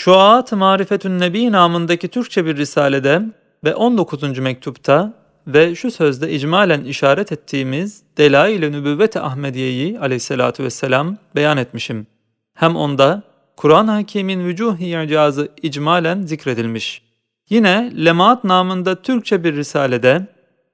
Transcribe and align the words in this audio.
Şuat 0.00 0.52
Marifetün 0.52 1.18
Nebi 1.18 1.52
namındaki 1.52 2.08
Türkçe 2.08 2.46
bir 2.46 2.56
risalede 2.56 3.22
ve 3.64 3.74
19. 3.74 4.38
mektupta 4.38 5.12
ve 5.46 5.74
şu 5.74 5.90
sözde 5.90 6.32
icmalen 6.32 6.84
işaret 6.84 7.32
ettiğimiz 7.32 8.02
Delail-i 8.18 8.72
Nübüvvet-i 8.72 9.20
Ahmediye'yi 9.20 10.00
aleyhissalatu 10.00 10.62
vesselam 10.64 11.16
beyan 11.36 11.56
etmişim. 11.56 12.06
Hem 12.54 12.76
onda 12.76 13.22
Kur'an-ı 13.56 13.90
Hakîm'in 13.90 14.44
vücuh-i 14.44 15.04
icazı 15.04 15.48
icmalen 15.62 16.22
zikredilmiş. 16.22 17.02
Yine 17.50 17.92
Lemaat 18.04 18.44
namında 18.44 19.02
Türkçe 19.02 19.44
bir 19.44 19.56
risalede 19.56 20.26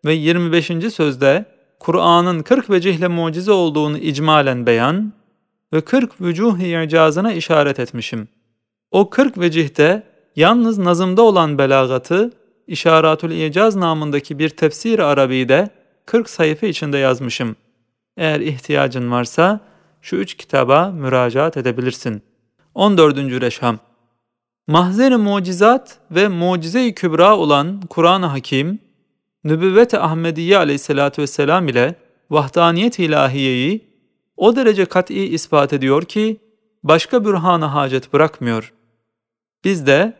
ve 0.04 0.14
25. 0.14 0.66
sözde 0.94 1.44
Kur'an'ın 1.80 2.42
40 2.42 2.70
vecihle 2.70 3.08
mucize 3.08 3.52
olduğunu 3.52 3.98
icmalen 3.98 4.66
beyan 4.66 5.12
ve 5.72 5.80
40 5.80 6.20
vücuh-i 6.20 6.84
icazına 6.84 7.32
işaret 7.32 7.80
etmişim. 7.80 8.28
O 8.96 9.10
40 9.10 9.38
vecihte 9.38 10.02
yalnız 10.36 10.78
nazımda 10.78 11.22
olan 11.22 11.58
belagatı 11.58 12.32
İşaratül 12.66 13.30
İcaz 13.30 13.76
namındaki 13.76 14.38
bir 14.38 14.48
tefsir 14.48 14.98
Arabi'de 14.98 15.70
40 16.06 16.30
sayfa 16.30 16.66
içinde 16.66 16.98
yazmışım. 16.98 17.56
Eğer 18.16 18.40
ihtiyacın 18.40 19.10
varsa 19.10 19.60
şu 20.02 20.16
üç 20.16 20.34
kitaba 20.34 20.90
müracaat 20.90 21.56
edebilirsin. 21.56 22.22
14. 22.74 23.16
Reşham 23.16 23.78
Mahzen-i 24.66 25.16
mucizat 25.16 25.98
ve 26.10 26.28
mucize-i 26.28 26.94
kübra 26.94 27.36
olan 27.36 27.80
Kur'an-ı 27.90 28.26
Hakim, 28.26 28.78
Nübüvvet-i 29.44 29.98
Ahmediye 29.98 30.56
aleyhissalatü 30.56 31.22
vesselam 31.22 31.68
ile 31.68 31.94
vahdaniyet 32.30 32.98
ilahiyeyi 32.98 33.84
o 34.36 34.56
derece 34.56 34.84
kat'i 34.84 35.14
ispat 35.14 35.72
ediyor 35.72 36.02
ki, 36.02 36.40
başka 36.82 37.24
bürhana 37.24 37.74
hacet 37.74 38.12
bırakmıyor. 38.12 38.72
Biz 39.64 39.86
de 39.86 40.12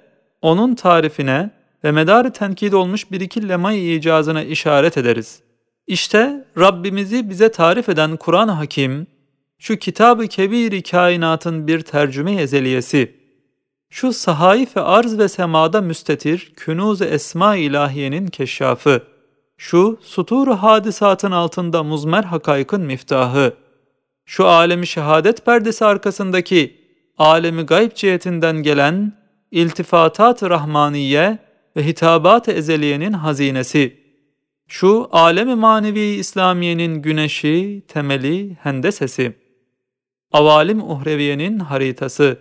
onun 0.43 0.75
tarifine 0.75 1.51
ve 1.85 1.93
medarı 1.93 2.33
tenkid 2.33 2.73
olmuş 2.73 3.11
bir 3.11 3.21
iki 3.21 3.49
lemay 3.49 3.97
icazına 3.97 4.43
işaret 4.43 4.97
ederiz. 4.99 5.41
İşte 5.87 6.45
Rabbimizi 6.59 7.31
bize 7.31 7.51
tarif 7.51 7.89
eden 7.89 8.17
Kur'an-ı 8.17 8.53
Hakim, 8.53 9.07
şu 9.59 9.77
kitab-ı 9.77 10.27
kebir 10.27 10.83
kainatın 10.83 11.67
bir 11.67 11.81
tercüme 11.81 12.35
ezeliyesi, 12.35 13.15
şu 13.91 14.13
sahaif 14.13 14.77
ve 14.77 14.81
arz 14.81 15.19
ve 15.19 15.29
semada 15.29 15.81
müstetir 15.81 16.53
künuz-ı 16.57 17.05
esma 17.05 17.57
ilahiyenin 17.57 18.27
keşşafı, 18.27 19.03
şu 19.57 19.99
sutur 20.03 20.49
hadisatın 20.49 21.31
altında 21.31 21.83
muzmer 21.83 22.25
hakaykın 22.25 22.81
miftahı, 22.81 23.53
şu 24.25 24.47
alemi 24.47 24.87
şehadet 24.87 25.47
perdesi 25.47 25.85
arkasındaki 25.85 26.81
alemi 27.19 27.63
gayb 27.63 27.93
cihetinden 27.93 28.63
gelen 28.63 29.26
iltifatat-ı 29.57 30.51
rahmaniye 30.51 31.39
ve 31.77 31.87
hitabat-ı 31.87 32.53
ezeliyenin 32.53 33.13
hazinesi, 33.13 33.97
şu 34.69 35.09
alemi 35.13 35.55
manevi 35.55 36.01
İslamiyenin 36.01 37.03
güneşi, 37.03 37.83
temeli, 37.89 38.55
hendesesi, 38.55 39.37
avalim 40.33 40.91
uhreviyenin 40.91 41.59
haritası, 41.59 42.39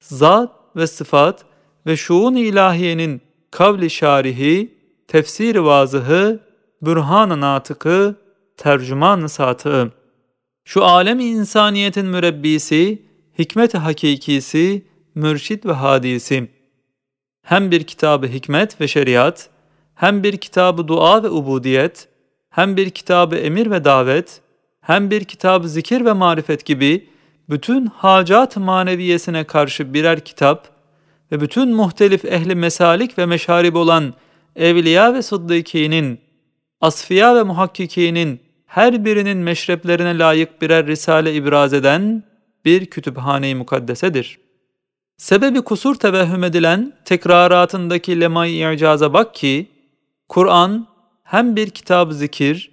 zat 0.00 0.52
ve 0.76 0.86
sıfat 0.86 1.44
ve 1.86 1.96
şuun 1.96 2.34
ilahiyenin 2.34 3.20
kavli 3.50 3.90
şarihi, 3.90 4.78
tefsir 5.08 5.56
vazıhı, 5.56 6.40
bürhan-ı 6.82 7.40
natıkı, 7.40 8.16
tercüman-ı 8.56 9.28
satığı, 9.28 9.92
şu 10.64 10.84
alemi 10.84 11.24
insaniyetin 11.24 12.06
mürebbisi, 12.06 13.02
hikmet-i 13.38 13.78
hakikisi, 13.78 14.91
mürşid 15.14 15.64
ve 15.64 15.72
hadisi, 15.72 16.48
hem 17.42 17.70
bir 17.70 17.84
kitabı 17.84 18.26
hikmet 18.26 18.80
ve 18.80 18.88
şeriat, 18.88 19.50
hem 19.94 20.22
bir 20.22 20.36
kitabı 20.36 20.88
dua 20.88 21.22
ve 21.22 21.28
ubudiyet, 21.28 22.08
hem 22.50 22.76
bir 22.76 22.90
kitabı 22.90 23.36
emir 23.36 23.70
ve 23.70 23.84
davet, 23.84 24.40
hem 24.80 25.10
bir 25.10 25.24
kitabı 25.24 25.68
zikir 25.68 26.04
ve 26.04 26.12
marifet 26.12 26.64
gibi 26.64 27.08
bütün 27.48 27.86
hacat 27.86 28.56
maneviyesine 28.56 29.44
karşı 29.44 29.94
birer 29.94 30.20
kitap 30.20 30.68
ve 31.32 31.40
bütün 31.40 31.68
muhtelif 31.68 32.24
ehli 32.24 32.54
mesalik 32.54 33.18
ve 33.18 33.26
meşarib 33.26 33.74
olan 33.74 34.14
evliya 34.56 35.14
ve 35.14 35.22
sıddıkinin, 35.22 36.20
asfiya 36.80 37.34
ve 37.36 37.42
muhakkikinin 37.42 38.40
her 38.66 39.04
birinin 39.04 39.38
meşreplerine 39.38 40.18
layık 40.18 40.62
birer 40.62 40.86
risale 40.86 41.34
ibraz 41.34 41.72
eden 41.72 42.22
bir 42.64 42.86
kütüphane-i 42.86 43.54
mukaddesedir.'' 43.54 44.41
Sebebi 45.22 45.60
kusur 45.60 45.94
tevehhüm 45.94 46.44
edilen 46.44 46.92
tekraratındaki 47.04 48.20
lemay 48.20 48.74
icaza 48.74 49.12
bak 49.12 49.34
ki, 49.34 49.66
Kur'an 50.28 50.86
hem 51.22 51.56
bir 51.56 51.70
kitab 51.70 52.12
zikir, 52.12 52.70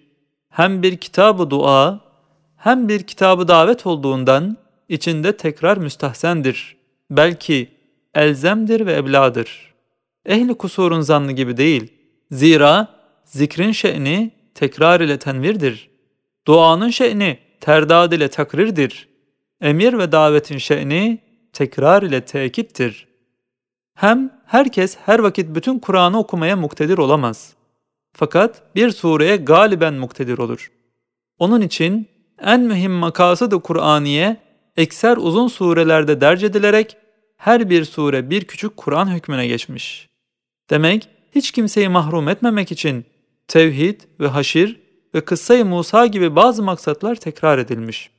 hem 0.49 0.83
bir 0.83 0.97
kitabı 0.97 1.49
dua, 1.49 1.99
hem 2.57 2.89
bir 2.89 3.03
kitabı 3.03 3.47
davet 3.47 3.85
olduğundan 3.85 4.57
içinde 4.89 5.37
tekrar 5.37 5.77
müstahsendir. 5.77 6.77
Belki 7.11 7.69
elzemdir 8.15 8.85
ve 8.85 8.95
ebladır. 8.95 9.73
Ehli 10.25 10.53
kusurun 10.53 11.01
zannı 11.01 11.31
gibi 11.31 11.57
değil. 11.57 11.93
Zira 12.31 12.87
zikrin 13.25 13.71
şe'ni 13.71 14.31
tekrar 14.55 15.01
ile 15.01 15.19
tenvirdir. 15.19 15.89
Duanın 16.47 16.89
şe'ni 16.89 17.37
terdad 17.61 18.11
ile 18.11 18.27
takrirdir. 18.27 19.07
Emir 19.61 19.97
ve 19.97 20.11
davetin 20.11 20.57
şe'ni 20.57 21.28
tekrar 21.59 22.03
ile 22.03 22.25
tekittir. 22.25 23.07
Hem 23.95 24.41
herkes 24.45 24.97
her 25.05 25.19
vakit 25.19 25.55
bütün 25.55 25.79
Kur'an'ı 25.79 26.19
okumaya 26.19 26.55
muktedir 26.55 26.97
olamaz. 26.97 27.53
Fakat 28.13 28.75
bir 28.75 28.91
sureye 28.91 29.35
galiben 29.35 29.93
muktedir 29.93 30.37
olur. 30.37 30.71
Onun 31.39 31.61
için 31.61 32.07
en 32.41 32.61
mühim 32.61 32.91
makasıdı 32.91 33.59
Kur'aniye 33.59 34.37
ekser 34.77 35.17
uzun 35.17 35.47
surelerde 35.47 36.21
derc 36.21 36.45
edilerek 36.45 36.97
her 37.37 37.69
bir 37.69 37.85
sure 37.85 38.29
bir 38.29 38.43
küçük 38.43 38.77
Kur'an 38.77 39.15
hükmüne 39.15 39.47
geçmiş. 39.47 40.09
Demek 40.69 41.07
hiç 41.35 41.51
kimseyi 41.51 41.89
mahrum 41.89 42.27
etmemek 42.27 42.71
için 42.71 43.05
tevhid 43.47 44.01
ve 44.19 44.27
haşir 44.27 44.79
ve 45.15 45.21
kıssayı 45.21 45.65
Musa 45.65 46.05
gibi 46.05 46.35
bazı 46.35 46.63
maksatlar 46.63 47.15
tekrar 47.15 47.57
edilmiş.'' 47.57 48.18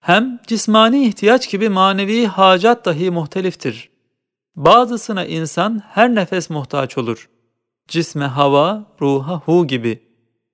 Hem 0.00 0.38
cismani 0.46 1.06
ihtiyaç 1.06 1.50
gibi 1.50 1.68
manevi 1.68 2.26
hacat 2.26 2.84
dahi 2.84 3.10
muhteliftir. 3.10 3.90
Bazısına 4.56 5.24
insan 5.24 5.82
her 5.88 6.14
nefes 6.14 6.50
muhtaç 6.50 6.98
olur. 6.98 7.28
Cisme 7.88 8.24
hava, 8.24 8.84
ruha 9.00 9.34
hu 9.34 9.66
gibi. 9.66 10.02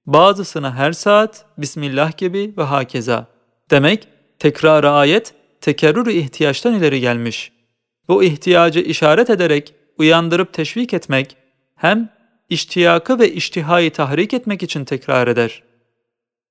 Bazısına 0.06 0.75
her 0.75 0.93
saat, 0.93 1.44
Bismillah 1.59 2.16
gibi 2.16 2.55
ve 2.59 2.62
hakeza. 2.62 3.27
Demek 3.71 4.09
tekrar 4.38 4.84
ayet 4.84 5.34
tekerrür 5.61 6.06
ihtiyaçtan 6.06 6.75
ileri 6.75 7.00
gelmiş. 7.00 7.53
Bu 8.09 8.25
ihtiyacı 8.25 8.81
işaret 8.81 9.31
ederek 9.31 9.75
uyandırıp 9.99 10.53
teşvik 10.53 10.94
etmek 10.94 11.37
hem 11.76 12.09
iştiyakı 12.49 13.19
ve 13.19 13.32
iştihayı 13.32 13.93
tahrik 13.93 14.34
etmek 14.34 14.62
için 14.62 14.84
tekrar 14.84 15.28
eder. 15.28 15.62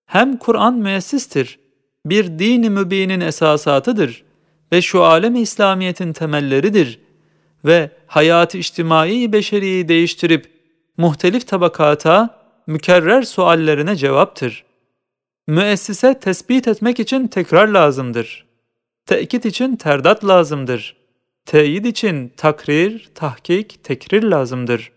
Hem 0.06 0.38
Kur'an 0.38 0.74
müessistir 0.74 1.60
bir 2.06 2.40
dini 2.40 2.70
mübinin 2.70 3.20
esasatıdır 3.20 4.24
ve 4.72 4.82
şu 4.82 5.04
alem 5.04 5.36
İslamiyet'in 5.36 6.14
temelleridir 6.14 7.00
ve 7.66 7.92
hayat-ı 8.08 8.58
içtimai 8.58 9.34
beşeriyi 9.34 9.88
değiştirip 9.88 10.52
muhtelif 10.98 11.48
tabakata 11.48 12.44
mükerrer 12.68 13.22
suallerine 13.22 13.96
cevaptır. 13.96 14.64
Müessise 15.48 16.20
tespit 16.20 16.68
etmek 16.68 17.00
için 17.00 17.28
tekrar 17.28 17.68
lazımdır. 17.68 18.46
Tekit 19.06 19.46
için 19.46 19.76
terdat 19.76 20.26
lazımdır. 20.26 20.96
Teyit 21.46 21.86
için 21.86 22.34
takrir, 22.38 23.10
tahkik, 23.16 23.84
tekrir 23.84 24.24
lazımdır. 24.24 24.92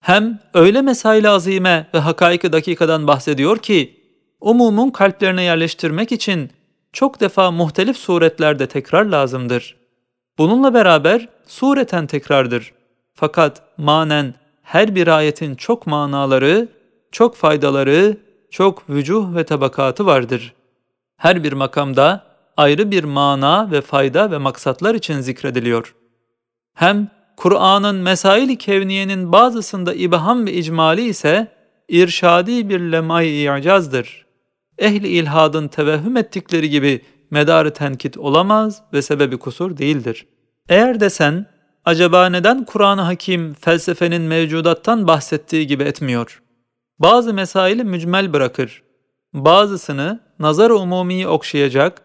Hem 0.00 0.40
öyle 0.54 0.82
mesail 0.82 1.30
azime 1.30 1.86
ve 1.94 1.98
hakaik 1.98 2.52
dakikadan 2.52 3.06
bahsediyor 3.06 3.58
ki, 3.58 4.01
umumun 4.42 4.90
kalplerine 4.90 5.42
yerleştirmek 5.42 6.12
için 6.12 6.50
çok 6.92 7.20
defa 7.20 7.50
muhtelif 7.50 7.96
suretlerde 7.96 8.66
tekrar 8.66 9.04
lazımdır. 9.04 9.76
Bununla 10.38 10.74
beraber 10.74 11.28
sureten 11.46 12.06
tekrardır. 12.06 12.72
Fakat 13.14 13.62
manen 13.78 14.34
her 14.62 14.94
bir 14.94 15.08
ayetin 15.08 15.54
çok 15.54 15.86
manaları, 15.86 16.68
çok 17.12 17.36
faydaları, 17.36 18.16
çok 18.50 18.90
vücuh 18.90 19.34
ve 19.34 19.44
tabakatı 19.44 20.06
vardır. 20.06 20.54
Her 21.16 21.44
bir 21.44 21.52
makamda 21.52 22.24
ayrı 22.56 22.90
bir 22.90 23.04
mana 23.04 23.70
ve 23.70 23.80
fayda 23.80 24.30
ve 24.30 24.38
maksatlar 24.38 24.94
için 24.94 25.20
zikrediliyor. 25.20 25.94
Hem 26.74 27.08
Kur'an'ın 27.36 27.96
mesail-i 27.96 28.58
kevniyenin 28.58 29.32
bazısında 29.32 29.94
ibham 29.94 30.46
ve 30.46 30.52
icmali 30.52 31.04
ise 31.04 31.48
irşadi 31.88 32.68
bir 32.68 32.80
lemay-i 32.80 33.58
i'cazdır 33.58 34.22
ehli 34.78 35.08
ilhadın 35.08 35.68
tevehhüm 35.68 36.16
ettikleri 36.16 36.70
gibi 36.70 37.02
medarı 37.30 37.72
tenkit 37.72 38.18
olamaz 38.18 38.82
ve 38.92 39.02
sebebi 39.02 39.38
kusur 39.38 39.76
değildir. 39.76 40.26
Eğer 40.68 41.00
desen, 41.00 41.46
acaba 41.84 42.26
neden 42.26 42.64
Kur'an-ı 42.64 43.02
Hakim 43.02 43.54
felsefenin 43.54 44.22
mevcudattan 44.22 45.06
bahsettiği 45.06 45.66
gibi 45.66 45.82
etmiyor? 45.82 46.42
Bazı 46.98 47.34
mesaili 47.34 47.84
mücmel 47.84 48.32
bırakır. 48.32 48.82
Bazısını 49.34 50.20
nazar-ı 50.38 50.78
umumiyi 50.78 51.28
okşayacak, 51.28 52.02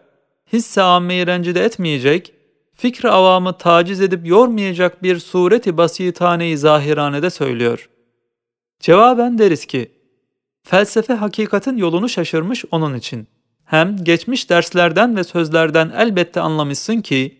hisse 0.52 0.82
ammeyi 0.82 1.26
rencide 1.26 1.64
etmeyecek, 1.64 2.34
fikri 2.74 3.10
avamı 3.10 3.58
taciz 3.58 4.00
edip 4.00 4.26
yormayacak 4.26 5.02
bir 5.02 5.18
sureti 5.18 5.76
basitane-i 5.76 6.58
zahiranede 6.58 7.30
söylüyor. 7.30 7.88
Cevaben 8.80 9.38
deriz 9.38 9.66
ki, 9.66 9.92
felsefe 10.62 11.14
hakikatin 11.14 11.76
yolunu 11.76 12.08
şaşırmış 12.08 12.64
onun 12.70 12.94
için. 12.94 13.28
Hem 13.64 14.04
geçmiş 14.04 14.50
derslerden 14.50 15.16
ve 15.16 15.24
sözlerden 15.24 15.92
elbette 15.96 16.40
anlamışsın 16.40 17.00
ki, 17.00 17.38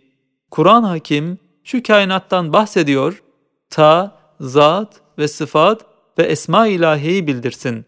Kur'an 0.51 0.83
hakim 0.83 1.39
şu 1.65 1.83
kainattan 1.83 2.53
bahsediyor, 2.53 3.23
ta, 3.71 4.19
zat 4.41 5.01
ve 5.19 5.29
sıfat 5.29 5.87
ve 6.19 6.23
esma 6.23 6.67
ilahiyi 6.67 7.27
bildirsin. 7.27 7.85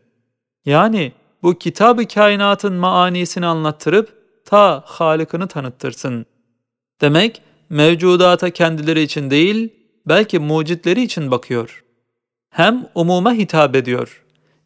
Yani 0.64 1.12
bu 1.42 1.58
kitabı 1.58 2.08
kainatın 2.08 2.74
maanisini 2.74 3.46
anlattırıp 3.46 4.20
ta 4.44 4.82
Halık'ını 4.86 5.48
tanıttırsın. 5.48 6.26
Demek 7.00 7.42
mevcudata 7.68 8.50
kendileri 8.50 9.02
için 9.02 9.30
değil, 9.30 9.68
belki 10.06 10.38
mucitleri 10.38 11.02
için 11.02 11.30
bakıyor. 11.30 11.84
Hem 12.50 12.88
umuma 12.94 13.32
hitap 13.32 13.76
ediyor. 13.76 14.24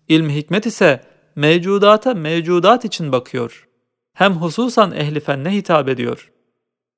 İlm 0.08 0.30
hikmet 0.30 0.66
ise 0.66 1.00
mevcudata 1.36 2.14
mevcudat 2.14 2.84
için 2.84 3.12
bakıyor. 3.12 3.68
Hem 4.14 4.32
hususan 4.32 4.92
ehli 4.92 5.20
fenne 5.20 5.50
hitap 5.50 5.88
ediyor. 5.88 6.32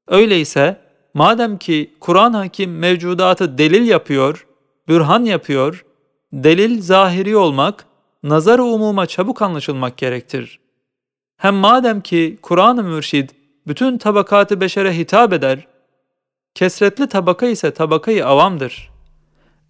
Öyleyse 0.08 0.80
madem 1.14 1.58
ki 1.58 1.94
Kur'an 2.00 2.32
hakim 2.32 2.78
mevcudatı 2.78 3.58
delil 3.58 3.88
yapıyor, 3.88 4.46
bürhan 4.88 5.24
yapıyor, 5.24 5.84
delil 6.32 6.82
zahiri 6.82 7.36
olmak, 7.36 7.86
nazar-ı 8.22 8.64
umuma 8.64 9.06
çabuk 9.06 9.42
anlaşılmak 9.42 9.96
gerektir. 9.96 10.60
Hem 11.36 11.54
madem 11.54 12.00
ki 12.00 12.38
Kur'an-ı 12.42 12.82
Mürşid 12.82 13.30
bütün 13.66 13.98
tabakatı 13.98 14.60
beşere 14.60 14.96
hitap 14.96 15.32
eder, 15.32 15.66
kesretli 16.54 17.08
tabaka 17.08 17.46
ise 17.46 17.70
tabakayı 17.70 18.26
avamdır. 18.26 18.90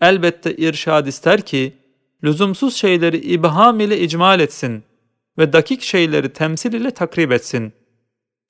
Elbette 0.00 0.56
irşad 0.56 1.06
ister 1.06 1.40
ki, 1.40 1.72
lüzumsuz 2.26 2.76
şeyleri 2.76 3.16
ibham 3.16 3.80
ile 3.80 4.00
icmal 4.00 4.40
etsin 4.40 4.82
ve 5.38 5.52
dakik 5.52 5.82
şeyleri 5.82 6.32
temsil 6.32 6.72
ile 6.72 6.90
takrib 6.90 7.30
etsin. 7.30 7.72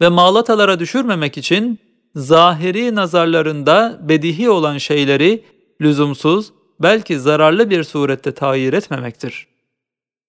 Ve 0.00 0.08
malatalara 0.08 0.78
düşürmemek 0.78 1.38
için, 1.38 1.78
zahiri 2.14 2.94
nazarlarında 2.94 3.98
bedihi 4.02 4.50
olan 4.50 4.78
şeyleri 4.78 5.44
lüzumsuz, 5.80 6.52
belki 6.80 7.18
zararlı 7.18 7.70
bir 7.70 7.84
surette 7.84 8.32
tayir 8.32 8.72
etmemektir. 8.72 9.46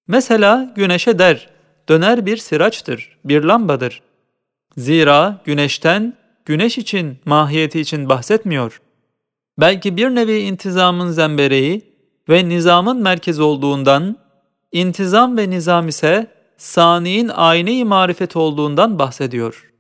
Mesela 0.08 0.74
güneşe 0.76 1.20
der, 1.20 1.50
döner 1.90 2.26
bir 2.26 2.38
siraçtır, 2.38 3.18
bir 3.26 3.44
lambadır. 3.44 4.02
Zira 4.78 5.42
güneşten, 5.46 6.14
güneş 6.46 6.78
için, 6.78 7.18
mahiyeti 7.26 7.80
için 7.80 8.10
bahsetmiyor. 8.10 8.82
Belki 9.60 9.98
bir 9.98 10.10
nevi 10.10 10.40
intizamın 10.40 11.10
zembereği 11.10 11.97
ve 12.30 12.50
nizamın 12.50 13.02
merkezi 13.02 13.42
olduğundan, 13.42 14.18
intizam 14.72 15.38
ve 15.38 15.50
nizam 15.50 15.88
ise 15.88 16.28
saniyin 16.58 17.28
ayne-i 17.28 17.86
marifet 17.86 18.36
olduğundan 18.36 19.00
bahsediyor. 19.00 19.72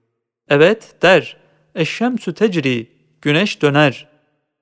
Evet 0.49 0.95
der, 1.01 1.37
eşşemsü 1.75 2.33
tecri, 2.33 2.91
güneş 3.21 3.61
döner. 3.61 4.07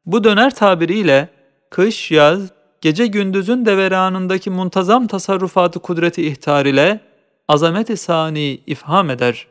Bu 0.06 0.24
döner 0.24 0.56
tabiriyle 0.56 1.30
kış, 1.70 2.12
yaz, 2.12 2.52
gece 2.82 3.08
gündüzün 3.08 3.66
deveranındaki 3.66 4.50
muntazam 4.50 5.08
tasarrufatı 5.08 5.80
kudreti 5.80 6.28
ihtar 6.28 6.66
ile 6.66 7.00
azamet-i 7.48 7.98
sani 7.98 8.62
ifham 8.68 9.10
eder. 9.10 9.48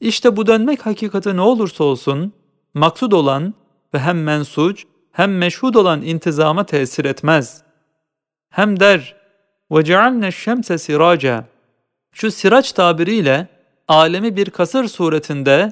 İşte 0.00 0.36
bu 0.36 0.46
dönmek 0.46 0.86
hakikati 0.86 1.36
ne 1.36 1.40
olursa 1.40 1.84
olsun, 1.84 2.32
maksud 2.74 3.12
olan 3.12 3.54
ve 3.94 3.98
hem 3.98 4.22
mensuc 4.22 4.82
hem 5.15 5.37
meşhud 5.37 5.75
olan 5.75 6.01
intizama 6.01 6.65
tesir 6.65 7.05
etmez. 7.05 7.61
Hem 8.49 8.79
der, 8.79 9.15
وَجَعَلْنَا 9.71 10.27
الشَّمْسَ 10.27 10.73
سِرَاجًا 10.73 11.43
Şu 12.11 12.31
siraç 12.31 12.71
tabiriyle 12.71 13.47
alemi 13.87 14.35
bir 14.35 14.49
kasır 14.49 14.87
suretinde, 14.87 15.71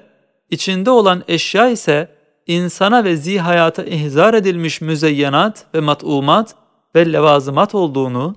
içinde 0.50 0.92
olan 0.92 1.24
eşya 1.28 1.70
ise 1.70 2.16
insana 2.48 3.04
ve 3.04 3.16
zihayata 3.16 3.84
ihzar 3.84 4.34
edilmiş 4.34 4.82
müzeyyenat 4.82 5.66
ve 5.76 5.80
mat'umat 5.80 6.56
ve 6.96 7.14
levazımat 7.14 7.76
olduğunu 7.76 8.36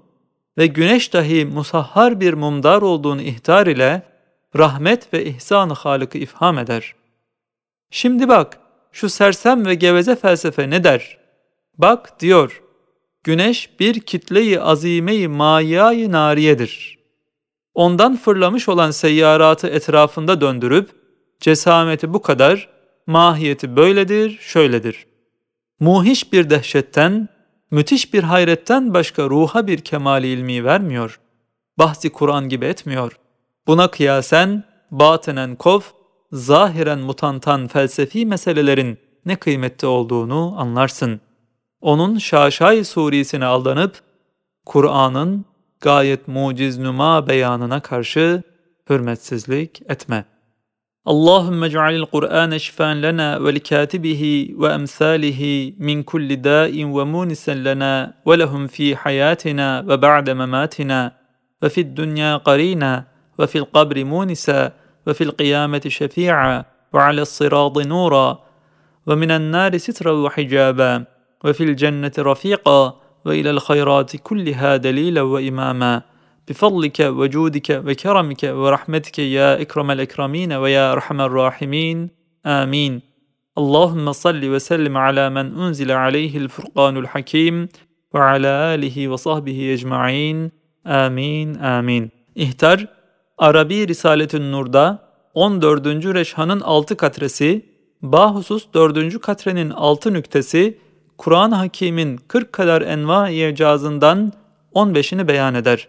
ve 0.58 0.66
güneş 0.66 1.12
dahi 1.12 1.44
musahhar 1.44 2.20
bir 2.20 2.34
mumdar 2.34 2.82
olduğunu 2.82 3.22
ihtar 3.22 3.66
ile 3.66 4.02
rahmet 4.56 5.14
ve 5.14 5.24
ihsan-ı 5.24 5.72
Halık'ı 5.72 6.18
ifham 6.18 6.58
eder. 6.58 6.94
Şimdi 7.90 8.28
bak, 8.28 8.58
şu 8.97 9.09
sersem 9.09 9.65
ve 9.65 9.75
geveze 9.75 10.15
felsefe 10.15 10.69
ne 10.69 10.83
der? 10.83 11.17
Bak 11.77 12.19
diyor, 12.19 12.61
güneş 13.23 13.79
bir 13.79 13.99
kitleyi 13.99 14.61
azimeyi 14.61 15.27
mayayı 15.27 16.11
nariyedir. 16.11 16.99
Ondan 17.73 18.15
fırlamış 18.15 18.69
olan 18.69 18.91
seyyaratı 18.91 19.67
etrafında 19.67 20.41
döndürüp, 20.41 20.89
cesameti 21.39 22.13
bu 22.13 22.21
kadar, 22.21 22.69
mahiyeti 23.07 23.75
böyledir, 23.75 24.37
şöyledir. 24.41 25.05
Muhiş 25.79 26.33
bir 26.33 26.49
dehşetten, 26.49 27.29
müthiş 27.71 28.13
bir 28.13 28.23
hayretten 28.23 28.93
başka 28.93 29.23
ruha 29.23 29.67
bir 29.67 29.77
kemali 29.77 30.27
ilmi 30.27 30.63
vermiyor. 30.63 31.19
Bahsi 31.77 32.09
Kur'an 32.09 32.49
gibi 32.49 32.65
etmiyor. 32.65 33.19
Buna 33.67 33.91
kıyasen, 33.91 34.63
batenen 34.91 35.55
kov, 35.55 35.81
zahiren 36.31 36.99
mutantan 36.99 37.67
felsefi 37.67 38.25
meselelerin 38.25 38.97
ne 39.25 39.35
kıymette 39.35 39.87
olduğunu 39.87 40.55
anlarsın. 40.57 41.21
Onun 41.81 42.17
şaşay 42.17 42.83
surisine 42.83 43.45
aldanıp, 43.45 43.99
Kur'an'ın 44.65 45.45
gayet 45.81 46.27
muciz 46.27 46.77
numa 46.77 47.27
beyanına 47.27 47.79
karşı 47.79 48.43
hürmetsizlik 48.89 49.81
etme. 49.89 50.25
Allahümme 51.05 51.69
cealil 51.69 52.05
Kur'an 52.05 52.57
şifen 52.57 53.03
lena 53.03 53.43
ve 53.43 53.55
likatibihi 53.55 54.55
ve 54.61 54.67
emsalihi 54.67 55.75
min 55.77 56.03
kulli 56.03 56.43
da'in 56.43 56.97
ve 56.97 57.03
munisen 57.03 57.65
lena 57.65 58.13
ve 58.27 58.39
lehum 58.39 58.67
fi 58.67 58.95
hayatina 58.95 59.83
ve 59.87 60.01
ba'de 60.01 60.33
mematina 60.33 61.15
ve 61.63 61.69
fid 61.69 61.97
dünya 61.97 62.41
qarina 62.45 63.05
ve 63.39 63.47
fil 63.47 63.63
kabri 63.73 64.05
munisa 64.05 64.73
وفي 65.07 65.23
القيامة 65.23 65.81
شفيعا 65.87 66.65
وعلى 66.93 67.21
الصراط 67.21 67.77
نورا 67.77 68.39
ومن 69.07 69.31
النار 69.31 69.77
سترا 69.77 70.11
وحجابا 70.11 71.05
وفي 71.43 71.63
الجنة 71.63 72.11
رفيقا 72.19 72.99
وإلى 73.25 73.49
الخيرات 73.49 74.15
كلها 74.15 74.77
دليلا 74.77 75.21
وإماما 75.21 76.01
بفضلك 76.47 76.99
وجودك 76.99 77.83
وكرمك 77.85 78.43
ورحمتك 78.43 79.19
يا 79.19 79.61
إكرم 79.61 79.91
الاكرمين 79.91 80.53
ويا 80.53 80.91
أرحم 80.91 81.21
الراحمين 81.21 82.09
آمين 82.45 83.01
اللهم 83.57 84.11
صل 84.11 84.49
وسلم 84.49 84.97
على 84.97 85.29
من 85.29 85.59
أنزل 85.59 85.91
عليه 85.91 86.37
الفرقان 86.37 86.97
الحكيم 86.97 87.67
وعلى 88.13 88.47
آله 88.47 89.07
وصحبه 89.07 89.75
ecmaîn. 89.75 90.51
Amin 90.85 91.55
amin. 91.55 92.11
İhtar 92.35 92.96
Arabi 93.37 93.87
Risaletün 93.87 94.51
Nur'da 94.51 94.99
14. 95.33 95.85
Reşhan'ın 95.85 96.59
6 96.59 96.97
katresi, 96.97 97.65
bahusus 98.01 98.67
4. 98.73 99.21
katrenin 99.21 99.69
6 99.69 100.13
nüktesi, 100.13 100.77
Kur'an-ı 101.17 101.55
Hakîm'in 101.55 102.17
40 102.27 102.53
kadar 102.53 102.81
enva-i 102.81 103.51
icazından 103.51 104.33
15'ini 104.73 105.27
beyan 105.27 105.55
eder.'' 105.55 105.87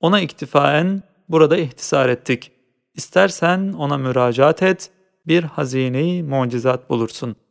Ona 0.00 0.20
iktifaen 0.20 1.02
burada 1.28 1.56
ihtisar 1.56 2.08
ettik. 2.08 2.52
İstersen 2.94 3.72
ona 3.72 3.96
müracaat 3.96 4.62
et, 4.62 4.90
bir 5.26 5.42
hazine 5.42 6.22
mucizat 6.22 6.90
bulursun.'' 6.90 7.49